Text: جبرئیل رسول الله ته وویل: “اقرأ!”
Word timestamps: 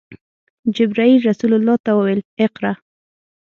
جبرئیل 0.75 1.19
رسول 1.29 1.51
الله 1.57 1.75
ته 1.85 1.91
وویل: 1.97 2.19
“اقرأ!” 2.45 2.71